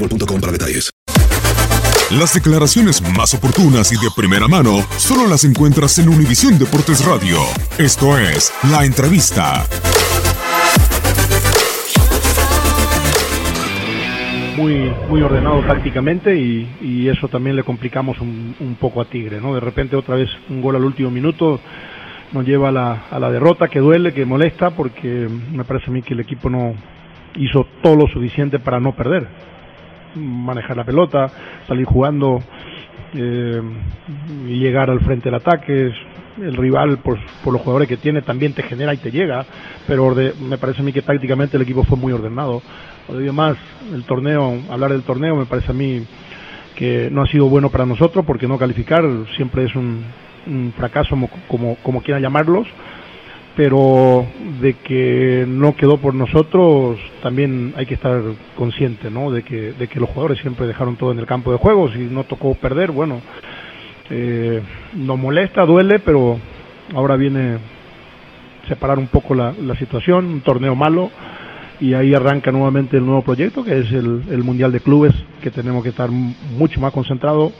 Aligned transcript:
boostmobile.com 0.00 0.40
para 0.40 0.52
detalles. 0.52 0.90
Las 2.10 2.34
declaraciones 2.34 3.00
más 3.16 3.34
oportunas 3.34 3.92
y 3.92 3.94
de 3.94 4.10
primera 4.16 4.48
mano 4.48 4.84
solo 4.96 5.28
las 5.28 5.44
encuentras 5.44 5.96
en 6.00 6.08
Univisión 6.08 6.58
Deportes 6.58 7.04
Radio. 7.04 7.38
Esto 7.78 8.18
es 8.18 8.52
La 8.70 8.84
Entrevista. 8.84 9.64
muy 14.56 14.92
muy 15.08 15.22
ordenado 15.22 15.62
tácticamente 15.62 16.36
y, 16.36 16.68
y 16.82 17.08
eso 17.08 17.28
también 17.28 17.56
le 17.56 17.62
complicamos 17.62 18.20
un, 18.20 18.54
un 18.60 18.74
poco 18.74 19.00
a 19.00 19.06
Tigre, 19.06 19.40
¿no? 19.40 19.54
De 19.54 19.60
repente 19.60 19.96
otra 19.96 20.16
vez 20.16 20.28
un 20.50 20.60
gol 20.60 20.76
al 20.76 20.84
último 20.84 21.10
minuto 21.10 21.60
nos 22.32 22.44
lleva 22.44 22.68
a 22.68 22.72
la, 22.72 23.04
a 23.10 23.18
la 23.18 23.30
derrota 23.30 23.68
que 23.68 23.78
duele, 23.78 24.12
que 24.12 24.26
molesta, 24.26 24.70
porque 24.70 25.28
me 25.52 25.64
parece 25.64 25.86
a 25.88 25.92
mí 25.94 26.02
que 26.02 26.12
el 26.12 26.20
equipo 26.20 26.50
no 26.50 26.74
hizo 27.36 27.66
todo 27.82 27.96
lo 27.96 28.06
suficiente 28.08 28.58
para 28.58 28.80
no 28.80 28.94
perder. 28.94 29.28
Manejar 30.14 30.76
la 30.76 30.84
pelota, 30.84 31.30
salir 31.66 31.84
jugando 31.86 32.40
eh, 33.14 33.60
llegar 34.46 34.90
al 34.90 35.00
frente 35.00 35.24
del 35.24 35.34
ataque. 35.36 35.92
El 36.40 36.56
rival, 36.56 36.98
por, 36.98 37.18
por 37.44 37.52
los 37.52 37.60
jugadores 37.60 37.88
que 37.88 37.96
tiene, 37.96 38.22
también 38.22 38.54
te 38.54 38.62
genera 38.62 38.94
y 38.94 38.98
te 38.98 39.10
llega, 39.10 39.44
pero 39.86 40.14
me 40.40 40.56
parece 40.58 40.80
a 40.80 40.84
mí 40.84 40.92
que 40.92 41.02
tácticamente 41.02 41.56
el 41.56 41.64
equipo 41.64 41.82
fue 41.84 41.98
muy 41.98 42.12
ordenado. 42.12 42.62
Además, 43.08 43.56
el 43.92 44.04
torneo, 44.04 44.58
hablar 44.70 44.92
del 44.92 45.02
torneo 45.02 45.36
me 45.36 45.46
parece 45.46 45.72
a 45.72 45.74
mí 45.74 46.06
que 46.76 47.10
no 47.10 47.22
ha 47.22 47.26
sido 47.26 47.48
bueno 47.48 47.68
para 47.68 47.84
nosotros 47.84 48.24
porque 48.24 48.46
no 48.46 48.56
calificar 48.56 49.04
siempre 49.36 49.64
es 49.64 49.74
un, 49.74 50.02
un 50.46 50.72
fracaso 50.76 51.10
como, 51.10 51.28
como, 51.48 51.76
como 51.82 52.02
quieran 52.02 52.22
llamarlos 52.22 52.66
pero 53.60 54.24
de 54.62 54.72
que 54.72 55.44
no 55.46 55.76
quedó 55.76 55.98
por 55.98 56.14
nosotros 56.14 56.98
también 57.22 57.74
hay 57.76 57.84
que 57.84 57.92
estar 57.92 58.22
consciente 58.56 59.10
¿no? 59.10 59.30
de, 59.30 59.42
que, 59.42 59.74
de 59.74 59.86
que 59.86 60.00
los 60.00 60.08
jugadores 60.08 60.38
siempre 60.38 60.66
dejaron 60.66 60.96
todo 60.96 61.12
en 61.12 61.18
el 61.18 61.26
campo 61.26 61.52
de 61.52 61.58
juego 61.58 61.92
si 61.92 61.98
no 61.98 62.24
tocó 62.24 62.54
perder 62.54 62.90
bueno 62.90 63.20
eh, 64.08 64.62
nos 64.94 65.18
molesta 65.18 65.66
duele 65.66 65.98
pero 65.98 66.38
ahora 66.94 67.16
viene 67.16 67.58
separar 68.66 68.98
un 68.98 69.08
poco 69.08 69.34
la, 69.34 69.52
la 69.62 69.76
situación 69.76 70.24
un 70.24 70.40
torneo 70.40 70.74
malo 70.74 71.10
y 71.80 71.92
ahí 71.92 72.14
arranca 72.14 72.50
nuevamente 72.50 72.96
el 72.96 73.04
nuevo 73.04 73.20
proyecto 73.20 73.62
que 73.62 73.78
es 73.78 73.92
el, 73.92 74.22
el 74.30 74.42
Mundial 74.42 74.72
de 74.72 74.80
Clubes, 74.80 75.12
que 75.42 75.50
tenemos 75.50 75.82
que 75.82 75.90
estar 75.90 76.10
mucho 76.10 76.78
más 76.78 76.92
concentrados. 76.92 77.52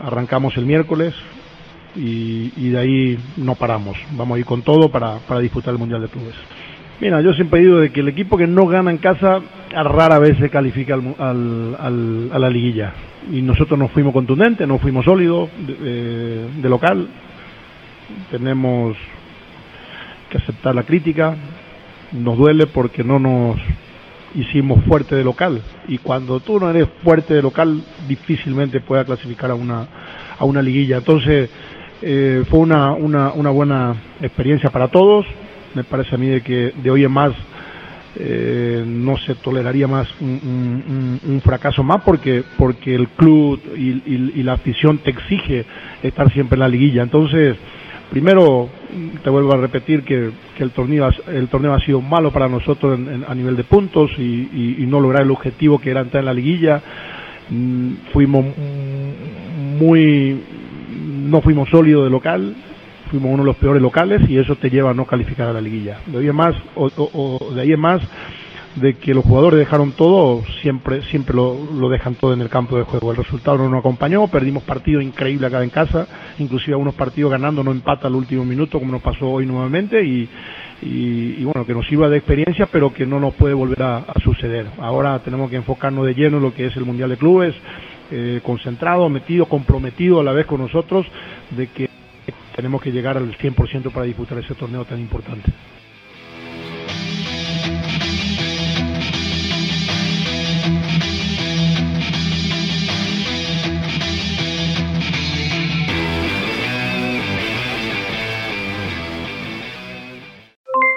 Arrancamos 0.00 0.56
el 0.56 0.66
miércoles 0.66 1.14
y, 1.96 2.52
y 2.56 2.68
de 2.70 2.78
ahí 2.78 3.18
no 3.36 3.54
paramos. 3.54 3.96
Vamos 4.12 4.36
a 4.36 4.38
ir 4.38 4.44
con 4.46 4.62
todo 4.62 4.90
para, 4.90 5.18
para 5.20 5.40
disputar 5.40 5.72
el 5.72 5.78
Mundial 5.78 6.02
de 6.02 6.08
Clubes. 6.08 6.34
Mira, 7.00 7.20
yo 7.20 7.32
siempre 7.34 7.60
digo 7.60 7.78
de 7.78 7.90
que 7.92 8.00
el 8.00 8.08
equipo 8.08 8.36
que 8.38 8.46
no 8.46 8.66
gana 8.66 8.90
en 8.90 8.98
casa 8.98 9.40
a 9.74 9.82
rara 9.82 10.18
vez 10.18 10.38
se 10.38 10.48
califica 10.48 10.94
al, 10.94 11.14
al- 11.18 11.76
al- 11.78 12.30
a 12.32 12.38
la 12.38 12.48
liguilla. 12.50 12.92
Y 13.32 13.42
nosotros 13.42 13.78
nos 13.78 13.90
fuimos 13.90 14.12
contundentes, 14.12 14.66
nos 14.66 14.80
fuimos 14.80 15.04
sólidos 15.04 15.50
de, 15.66 15.76
eh, 15.80 16.46
de 16.62 16.68
local. 16.68 17.06
Tenemos 18.30 18.96
que 20.30 20.38
aceptar 20.38 20.74
la 20.74 20.82
crítica, 20.84 21.36
nos 22.12 22.36
duele 22.36 22.66
porque 22.66 23.04
no 23.04 23.18
nos 23.18 23.56
hicimos 24.34 24.84
fuerte 24.84 25.14
de 25.14 25.24
local 25.24 25.62
y 25.88 25.98
cuando 25.98 26.40
tú 26.40 26.60
no 26.60 26.68
eres 26.68 26.88
fuerte 27.02 27.32
de 27.34 27.40
local 27.42 27.80
difícilmente 28.06 28.80
puedas 28.80 29.06
clasificar 29.06 29.50
a 29.50 29.54
una 29.54 29.86
a 30.38 30.44
una 30.44 30.60
liguilla 30.60 30.98
entonces 30.98 31.48
eh, 32.02 32.44
fue 32.50 32.60
una, 32.60 32.92
una, 32.92 33.32
una 33.32 33.50
buena 33.50 33.94
experiencia 34.20 34.70
para 34.70 34.88
todos. 34.88 35.26
Me 35.74 35.84
parece 35.84 36.14
a 36.14 36.18
mí 36.18 36.26
de 36.28 36.42
que 36.42 36.72
de 36.82 36.90
hoy 36.90 37.04
en 37.04 37.12
más 37.12 37.32
eh, 38.18 38.82
no 38.86 39.16
se 39.18 39.34
toleraría 39.36 39.86
más 39.86 40.08
un, 40.20 41.40
fracaso 41.44 41.82
más 41.82 42.02
porque 42.02 42.42
porque 42.56 42.94
el 42.94 43.08
club 43.08 43.60
y, 43.76 44.02
y- 44.06 44.42
la 44.42 44.54
afición 44.54 44.98
te 44.98 45.10
exige 45.10 45.66
estar 46.02 46.32
siempre 46.32 46.56
en 46.56 46.60
la 46.60 46.68
liguilla. 46.68 47.02
Entonces 47.02 47.56
primero 48.10 48.68
te 49.22 49.28
vuelvo 49.28 49.52
a 49.52 49.58
repetir 49.58 50.02
que, 50.02 50.30
que 50.56 50.62
el 50.62 50.70
torneo 50.70 51.10
el 51.28 51.48
torneo 51.48 51.74
ha 51.74 51.80
sido 51.80 52.00
malo 52.00 52.30
para 52.32 52.48
nosotros 52.48 52.98
en- 52.98 53.24
a 53.28 53.34
nivel 53.34 53.54
de 53.56 53.64
puntos 53.64 54.10
y, 54.18 54.84
no 54.88 55.00
lograr 55.00 55.22
el 55.24 55.30
objetivo 55.30 55.78
que 55.78 55.90
era 55.90 56.00
entrar 56.00 56.22
en 56.22 56.26
la 56.26 56.34
liguilla. 56.34 56.80
Mm, 57.50 57.92
fuimos 58.12 58.44
muy 59.78 60.40
no 61.26 61.40
fuimos 61.40 61.68
sólidos 61.68 62.04
de 62.04 62.10
local 62.10 62.54
fuimos 63.10 63.32
uno 63.32 63.42
de 63.42 63.46
los 63.46 63.56
peores 63.56 63.82
locales 63.82 64.28
y 64.28 64.38
eso 64.38 64.56
te 64.56 64.70
lleva 64.70 64.90
a 64.90 64.94
no 64.94 65.04
calificar 65.04 65.48
a 65.48 65.52
la 65.52 65.60
liguilla 65.60 65.98
de 66.06 66.18
ahí 66.18 66.28
en 66.28 66.36
más 66.36 66.54
o, 66.74 67.52
de 67.54 67.60
ahí 67.60 67.72
en 67.72 67.80
más 67.80 68.02
de 68.76 68.94
que 68.94 69.14
los 69.14 69.24
jugadores 69.24 69.58
dejaron 69.58 69.92
todo, 69.92 70.42
siempre 70.60 71.02
siempre 71.02 71.34
lo, 71.34 71.56
lo 71.74 71.88
dejan 71.88 72.14
todo 72.14 72.34
en 72.34 72.42
el 72.42 72.50
campo 72.50 72.76
de 72.76 72.84
juego. 72.84 73.10
El 73.10 73.16
resultado 73.16 73.56
no 73.56 73.68
nos 73.68 73.80
acompañó, 73.80 74.28
perdimos 74.28 74.62
partidos 74.64 75.02
increíbles 75.02 75.48
acá 75.48 75.64
en 75.64 75.70
casa, 75.70 76.06
inclusive 76.38 76.74
algunos 76.74 76.94
partidos 76.94 77.30
ganando 77.30 77.64
no 77.64 77.70
empata 77.70 78.06
al 78.06 78.14
último 78.14 78.44
minuto 78.44 78.78
como 78.78 78.92
nos 78.92 79.02
pasó 79.02 79.30
hoy 79.30 79.46
nuevamente 79.46 80.04
y, 80.04 80.28
y, 80.82 81.36
y 81.38 81.44
bueno, 81.44 81.64
que 81.64 81.72
nos 81.72 81.86
sirva 81.86 82.08
de 82.10 82.18
experiencia 82.18 82.68
pero 82.70 82.92
que 82.92 83.06
no 83.06 83.18
nos 83.18 83.34
puede 83.34 83.54
volver 83.54 83.82
a, 83.82 83.96
a 83.96 84.20
suceder. 84.22 84.66
Ahora 84.78 85.18
tenemos 85.20 85.48
que 85.48 85.56
enfocarnos 85.56 86.04
de 86.04 86.14
lleno 86.14 86.36
en 86.36 86.42
lo 86.42 86.54
que 86.54 86.66
es 86.66 86.76
el 86.76 86.84
Mundial 86.84 87.08
de 87.08 87.16
Clubes, 87.16 87.54
eh, 88.10 88.40
concentrado, 88.44 89.08
metido, 89.08 89.46
comprometido 89.46 90.20
a 90.20 90.24
la 90.24 90.32
vez 90.32 90.46
con 90.46 90.60
nosotros 90.60 91.06
de 91.50 91.66
que 91.66 91.90
tenemos 92.54 92.80
que 92.80 92.92
llegar 92.92 93.16
al 93.16 93.36
100% 93.36 93.90
para 93.90 94.06
disputar 94.06 94.38
ese 94.38 94.54
torneo 94.54 94.84
tan 94.84 95.00
importante. 95.00 95.52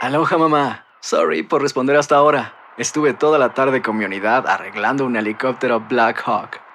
Aloha 0.00 0.38
mamá, 0.38 0.86
sorry 1.00 1.42
por 1.42 1.62
responder 1.62 1.96
hasta 1.96 2.16
ahora. 2.16 2.54
Estuve 2.78 3.12
toda 3.12 3.38
la 3.38 3.54
tarde 3.54 3.82
con 3.82 3.96
mi 3.98 4.04
unidad 4.04 4.46
arreglando 4.46 5.04
un 5.04 5.16
helicóptero 5.16 5.80
Black 5.80 6.22
Hawk. 6.24 6.61